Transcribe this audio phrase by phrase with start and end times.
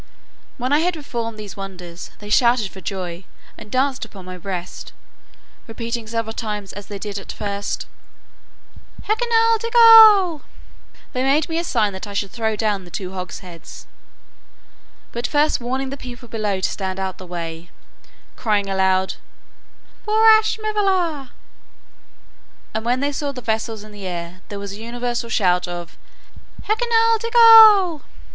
[0.57, 3.23] When I had performed these wonders, they shouted for joy,
[3.55, 4.93] and danced upon my breast,
[5.67, 7.85] repeating several times as they did at first,
[9.03, 10.41] Hekinah degul.
[11.13, 13.85] They made me a sign that I should throw down the two hogsheads,
[15.11, 17.69] but first warning the people below to stand out of the way,
[18.35, 19.17] crying aloud,
[20.07, 21.29] Borach mevolah;
[22.73, 25.95] and when they saw the vessels in the air, there was a universal shout of
[26.63, 28.01] Hekinah degul.